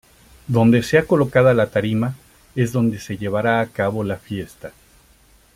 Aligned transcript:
Donde 0.47 0.81
sea 0.81 1.05
colocada 1.05 1.53
la 1.53 1.69
tarima 1.69 2.15
es 2.55 2.71
donde 2.71 2.97
se 2.99 3.17
llevará 3.19 3.61
a 3.61 3.67
cabo 3.67 4.03
la 4.03 4.17
fiesta. 4.17 4.71